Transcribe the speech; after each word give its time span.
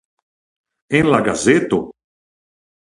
En 1.01 1.11
la 1.11 1.21
gazeto? 1.29 1.81